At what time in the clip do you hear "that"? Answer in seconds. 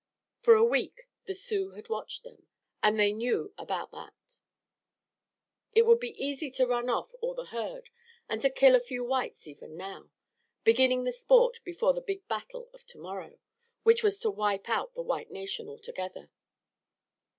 3.91-4.39